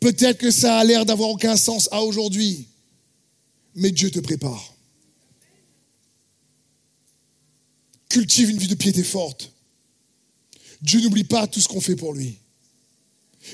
Peut-être 0.00 0.38
que 0.38 0.50
ça 0.50 0.78
a 0.78 0.84
l'air 0.84 1.06
d'avoir 1.06 1.30
aucun 1.30 1.56
sens 1.56 1.88
à 1.90 2.02
aujourd'hui, 2.02 2.68
mais 3.74 3.90
Dieu 3.90 4.10
te 4.10 4.20
prépare. 4.20 4.74
Cultive 8.08 8.50
une 8.50 8.58
vie 8.58 8.68
de 8.68 8.74
piété 8.74 9.02
forte. 9.02 9.52
Dieu 10.80 11.00
n'oublie 11.00 11.24
pas 11.24 11.46
tout 11.46 11.60
ce 11.60 11.68
qu'on 11.68 11.80
fait 11.80 11.96
pour 11.96 12.12
lui. 12.12 12.38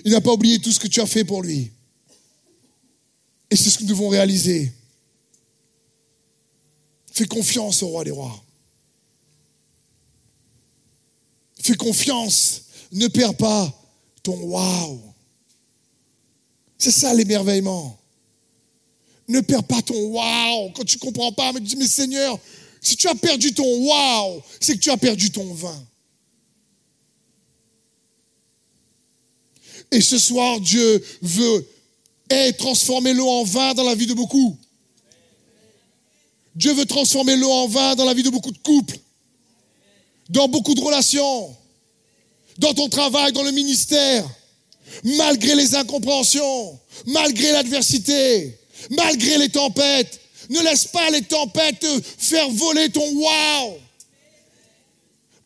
Il 0.05 0.13
n'a 0.13 0.21
pas 0.21 0.33
oublié 0.33 0.59
tout 0.59 0.73
ce 0.73 0.81
que 0.81 0.89
tu 0.89 1.01
as 1.01 1.07
fait 1.07 1.25
pour 1.25 1.43
lui. 1.43 1.71
Et 3.51 3.57
c'est 3.57 3.71
ce 3.71 3.79
que 3.79 3.83
nous 3.83 3.91
devons 3.91 4.09
réaliser. 4.09 4.73
Fais 7.13 7.27
confiance 7.27 7.83
au 7.83 7.89
roi 7.89 8.05
des 8.05 8.11
rois. 8.11 8.45
Fais 11.61 11.77
confiance. 11.77 12.63
Ne 12.93 13.09
perds 13.09 13.37
pas 13.37 13.73
ton 14.23 14.37
waouh. 14.41 15.01
C'est 16.81 16.91
ça 16.91 17.13
l'émerveillement. 17.13 17.97
Ne 19.29 19.43
perds 19.43 19.65
pas 19.65 19.83
ton 19.83 19.95
waouh. 19.95 20.71
Quand 20.71 20.85
tu 20.85 20.97
ne 20.97 21.01
comprends 21.01 21.31
pas, 21.31 21.53
mais 21.53 21.61
tu 21.61 21.67
dis, 21.67 21.77
mais 21.77 21.87
Seigneur, 21.87 22.41
si 22.81 22.97
tu 22.97 23.07
as 23.07 23.15
perdu 23.15 23.53
ton 23.53 23.87
waouh, 23.87 24.43
c'est 24.59 24.77
que 24.77 24.81
tu 24.81 24.91
as 24.91 24.97
perdu 24.97 25.31
ton 25.31 25.53
vin. 25.53 25.87
Et 29.93 30.01
ce 30.01 30.19
soir, 30.19 30.59
Dieu 30.59 31.05
veut 31.21 31.67
transformer 32.57 33.13
l'eau 33.13 33.29
en 33.29 33.45
vin 33.45 33.75
dans 33.75 33.85
la 33.85 33.95
vie 33.95 34.07
de 34.07 34.15
beaucoup. 34.15 34.57
Dieu 36.55 36.73
veut 36.73 36.87
transformer 36.87 37.37
l'eau 37.37 37.51
en 37.51 37.69
vin 37.69 37.95
dans 37.95 38.07
la 38.07 38.15
vie 38.15 38.23
de 38.23 38.31
beaucoup 38.31 38.53
de 38.53 38.59
couples, 38.59 38.99
dans 40.31 40.49
beaucoup 40.49 40.75
de 40.75 40.81
relations, 40.81 41.55
dans 42.57 42.73
ton 42.73 42.89
travail, 42.89 43.33
dans 43.33 43.43
le 43.43 43.51
ministère, 43.51 44.27
malgré 45.05 45.55
les 45.55 45.75
incompréhensions, 45.75 46.79
malgré 47.07 47.53
l'adversité, 47.53 48.59
malgré 48.91 49.39
les 49.39 49.49
tempêtes. 49.49 50.21
Ne 50.49 50.61
laisse 50.63 50.87
pas 50.87 51.11
les 51.11 51.23
tempêtes 51.23 51.87
faire 52.19 52.49
voler 52.51 52.91
ton 52.91 53.07
wow. 53.15 53.79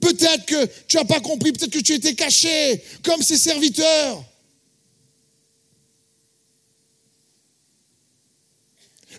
Peut-être 0.01 0.47
que 0.47 0.67
tu 0.87 0.97
n'as 0.97 1.05
pas 1.05 1.21
compris, 1.21 1.53
peut-être 1.53 1.73
que 1.73 1.79
tu 1.79 1.95
étais 1.95 2.15
caché 2.15 2.83
comme 3.03 3.23
ses 3.23 3.39
serviteurs. 3.39 4.25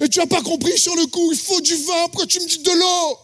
Et 0.01 0.09
tu 0.09 0.19
n'as 0.19 0.25
pas 0.25 0.41
compris 0.41 0.77
sur 0.77 0.95
le 0.95 1.05
coup, 1.07 1.31
il 1.31 1.37
faut 1.37 1.61
du 1.61 1.75
vin, 1.75 2.07
pourquoi 2.09 2.27
tu 2.27 2.39
me 2.39 2.47
dis 2.47 2.59
de 2.59 2.71
l'eau 2.71 3.17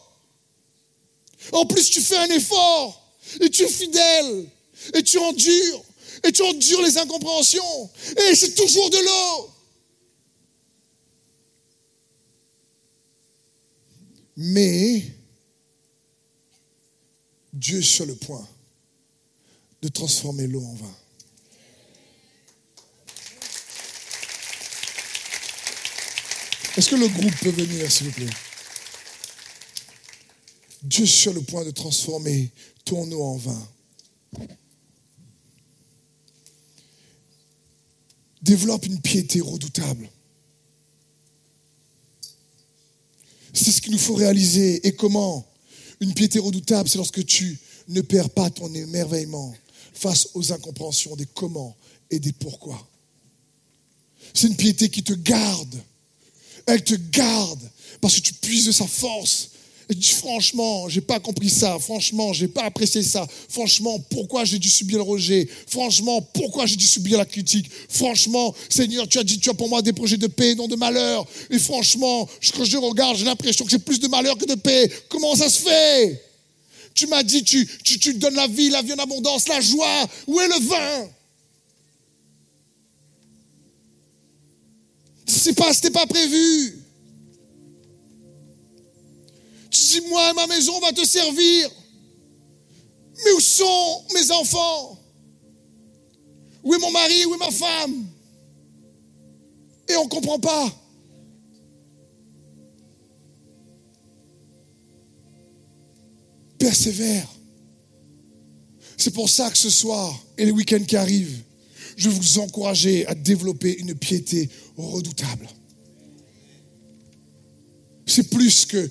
En 1.52 1.66
plus, 1.66 1.90
tu 1.90 2.02
fais 2.02 2.18
un 2.18 2.30
effort, 2.30 3.12
et 3.42 3.50
tu 3.50 3.64
es 3.64 3.68
fidèle, 3.68 4.46
et 4.94 5.04
tu 5.04 5.18
endures, 5.18 5.84
et 6.24 6.32
tu 6.32 6.42
endures 6.44 6.82
les 6.82 6.98
incompréhensions, 6.98 7.90
et 8.18 8.36
c'est 8.36 8.54
toujours 8.54 8.90
de 8.90 8.98
l'eau. 8.98 9.50
Mais 14.38 15.04
Dieu 17.54 17.80
est 17.80 17.84
sur 17.84 18.06
le 18.06 18.16
point 18.16 18.48
de 19.82 19.88
transformer 19.88 20.48
l'eau 20.48 20.64
en 20.64 20.74
vin. 20.74 20.96
Est-ce 26.78 26.90
que 26.90 26.96
le 26.96 27.08
groupe 27.10 27.36
peut 27.42 27.50
venir, 27.50 27.92
s'il 27.92 28.08
vous 28.08 28.14
plaît? 28.14 28.30
Dieu 30.84 31.04
est 31.04 31.08
sur 31.08 31.34
le 31.34 31.42
point 31.42 31.66
de 31.66 31.72
transformer 31.72 32.50
ton 32.86 33.12
eau 33.12 33.22
en 33.22 33.38
vin. 33.38 33.70
Développe 38.52 38.86
une 38.86 39.00
piété 39.00 39.40
redoutable. 39.40 40.10
C'est 43.54 43.72
ce 43.72 43.80
qu'il 43.80 43.94
nous 43.94 43.98
faut 43.98 44.16
réaliser. 44.16 44.86
Et 44.86 44.94
comment 44.94 45.48
Une 46.02 46.14
piété 46.14 46.38
redoutable, 46.38 46.90
c'est 46.90 46.98
lorsque 46.98 47.26
tu 47.26 47.58
ne 47.88 48.02
perds 48.02 48.30
pas 48.32 48.50
ton 48.50 48.74
émerveillement 48.74 49.56
face 49.94 50.28
aux 50.34 50.52
incompréhensions 50.52 51.16
des 51.16 51.28
comment 51.34 51.78
et 52.10 52.20
des 52.20 52.34
pourquoi. 52.34 52.86
C'est 54.34 54.48
une 54.48 54.58
piété 54.58 54.90
qui 54.90 55.02
te 55.02 55.14
garde. 55.14 55.82
Elle 56.66 56.84
te 56.84 56.96
garde 56.96 57.72
parce 58.02 58.16
que 58.16 58.20
tu 58.20 58.34
puises 58.34 58.66
de 58.66 58.74
sa 58.74 58.86
force. 58.86 59.52
Dis, 59.94 60.10
franchement, 60.10 60.88
j'ai 60.90 61.02
pas 61.02 61.20
compris 61.20 61.50
ça. 61.50 61.78
Franchement, 61.80 62.34
j'ai 62.34 62.48
pas 62.48 62.64
apprécié 62.64 63.04
ça. 63.04 63.28
Franchement, 63.50 64.00
pourquoi 64.10 64.46
j'ai 64.46 64.58
dû 64.58 64.70
subir 64.70 64.98
le 64.98 65.04
rejet? 65.04 65.48
Franchement, 65.68 66.22
pourquoi 66.22 66.66
j'ai 66.66 66.76
dû 66.76 66.88
subir 66.88 67.18
la 67.18 67.26
critique? 67.26 67.70
Franchement, 67.90 68.56
Seigneur, 68.70 69.08
tu 69.08 69.20
as 69.20 69.24
dit, 69.24 69.40
tu 69.40 69.50
as 69.50 69.54
pour 69.54 69.70
moi 69.70 69.82
des 69.82 69.94
projets 69.94 70.18
de 70.18 70.28
paix, 70.28 70.56
non 70.56 70.68
de 70.68 70.76
malheur. 70.76 71.26
Et 71.50 71.60
franchement, 71.60 72.28
quand 72.56 72.64
je 72.64 72.78
regarde, 72.78 73.18
j'ai 73.18 73.26
l'impression 73.26 73.66
que 73.66 73.72
j'ai 73.72 73.80
plus 73.80 74.00
de 74.00 74.08
malheur 74.08 74.38
que 74.38 74.46
de 74.46 74.56
paix. 74.56 74.92
Comment 75.10 75.36
ça 75.36 75.50
se 75.50 75.60
fait? 75.60 76.24
Tu 76.94 77.08
m'as 77.08 77.24
dit, 77.24 77.44
tu, 77.44 77.68
tu, 77.84 78.00
tu 78.00 78.14
donnes 78.16 78.36
la 78.36 78.48
vie, 78.48 78.70
la 78.70 78.82
vie 78.82 78.94
en 78.94 78.98
abondance, 78.98 79.48
la 79.48 79.62
joie. 79.62 80.08
Où 80.28 80.40
est 80.40 80.48
le 80.48 80.68
vin? 80.68 81.10
C'est 85.26 85.54
pas, 85.54 85.74
c'était 85.74 85.92
pas 85.92 86.06
prévu. 86.06 86.81
Tu 89.72 89.82
dis, 89.82 90.02
moi 90.10 90.34
ma 90.34 90.48
maison, 90.48 90.74
on 90.76 90.80
va 90.82 90.92
te 90.92 91.06
servir. 91.06 91.70
Mais 93.24 93.32
où 93.32 93.40
sont 93.40 94.04
mes 94.14 94.32
enfants? 94.32 95.00
Où 96.64 96.76
est 96.76 96.80
mon 96.80 96.92
mari? 96.92 97.26
Où 97.26 97.34
est 97.34 97.38
ma 97.38 97.52
femme? 97.52 98.06
Et 99.88 99.96
on 99.96 100.04
ne 100.04 100.10
comprend 100.10 100.40
pas. 100.40 100.78
Persévère. 106.60 107.28
C'est 108.98 109.12
pour 109.12 109.30
ça 109.30 109.50
que 109.50 109.58
ce 109.58 109.70
soir 109.70 110.14
et 110.38 110.46
les 110.46 110.52
week-ends 110.52 110.84
qui 110.84 110.96
arrivent, 110.96 111.42
je 111.96 112.10
vais 112.10 112.16
vous 112.16 112.40
encourager 112.40 113.08
à 113.08 113.16
développer 113.16 113.78
une 113.80 113.96
piété 113.96 114.50
redoutable. 114.78 115.48
C'est 118.06 118.30
plus 118.30 118.66
que 118.66 118.90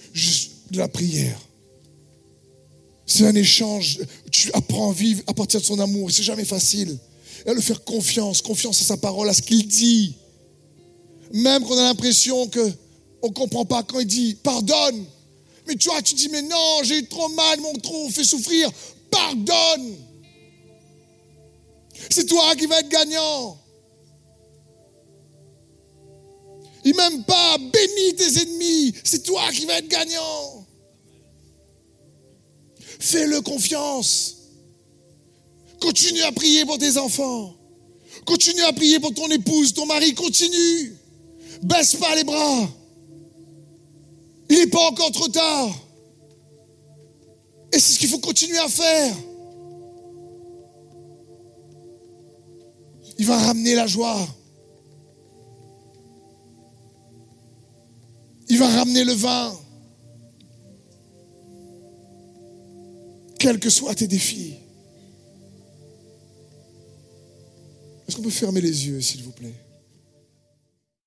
de 0.70 0.78
la 0.78 0.88
prière. 0.88 1.38
C'est 3.06 3.26
un 3.26 3.34
échange. 3.34 3.98
Tu 4.30 4.50
apprends 4.52 4.90
à 4.90 4.94
vivre 4.94 5.22
à 5.26 5.34
partir 5.34 5.60
de 5.60 5.64
son 5.64 5.78
amour. 5.80 6.10
C'est 6.10 6.22
jamais 6.22 6.44
facile. 6.44 6.96
Et 7.44 7.50
à 7.50 7.54
le 7.54 7.60
faire 7.60 7.82
confiance, 7.82 8.40
confiance 8.40 8.80
à 8.82 8.84
sa 8.84 8.96
parole, 8.96 9.28
à 9.28 9.34
ce 9.34 9.42
qu'il 9.42 9.66
dit. 9.66 10.14
Même 11.32 11.64
qu'on 11.64 11.76
a 11.76 11.82
l'impression 11.82 12.46
que 12.48 12.72
on 13.22 13.30
comprend 13.30 13.64
pas 13.64 13.82
quand 13.82 14.00
il 14.00 14.06
dit 14.06 14.36
pardonne. 14.42 15.04
Mais 15.66 15.74
tu 15.74 15.88
vois, 15.88 16.00
tu 16.02 16.14
dis 16.14 16.28
mais 16.28 16.42
non, 16.42 16.80
j'ai 16.84 16.98
eu 16.98 17.06
trop 17.06 17.28
mal, 17.30 17.60
m'ont 17.60 17.72
trop 17.74 18.08
fait 18.10 18.24
souffrir. 18.24 18.70
Pardonne. 19.10 19.96
C'est 22.10 22.26
toi 22.26 22.54
qui 22.56 22.66
vas 22.66 22.80
être 22.80 22.88
gagnant. 22.88 23.58
Il 26.84 26.94
m'aime 26.94 27.24
pas, 27.24 27.58
bénis 27.58 28.14
tes 28.16 28.42
ennemis, 28.42 28.94
c'est 29.04 29.22
toi 29.22 29.42
qui 29.52 29.66
vas 29.66 29.78
être 29.78 29.88
gagnant. 29.88 30.66
Fais-le 32.98 33.40
confiance. 33.40 34.36
Continue 35.80 36.22
à 36.22 36.32
prier 36.32 36.64
pour 36.64 36.78
tes 36.78 36.98
enfants. 36.98 37.54
Continue 38.26 38.62
à 38.62 38.72
prier 38.72 39.00
pour 39.00 39.14
ton 39.14 39.28
épouse, 39.28 39.72
ton 39.72 39.86
mari, 39.86 40.14
continue. 40.14 40.96
Baisse 41.62 41.96
pas 41.96 42.14
les 42.14 42.24
bras. 42.24 42.68
Il 44.48 44.58
n'est 44.58 44.66
pas 44.66 44.86
encore 44.88 45.12
trop 45.12 45.28
tard. 45.28 45.70
Et 47.72 47.78
c'est 47.78 47.94
ce 47.94 47.98
qu'il 47.98 48.08
faut 48.08 48.18
continuer 48.18 48.58
à 48.58 48.68
faire. 48.68 49.16
Il 53.18 53.26
va 53.26 53.38
ramener 53.38 53.74
la 53.74 53.86
joie. 53.86 54.26
Il 58.50 58.58
va 58.58 58.68
ramener 58.68 59.04
le 59.04 59.12
vin. 59.12 59.56
Quels 63.38 63.60
que 63.60 63.70
soient 63.70 63.94
tes 63.94 64.08
défis. 64.08 64.54
Est-ce 68.06 68.16
qu'on 68.16 68.22
peut 68.22 68.30
fermer 68.30 68.60
les 68.60 68.88
yeux, 68.88 69.00
s'il 69.00 69.22
vous 69.22 69.30
plaît? 69.30 69.54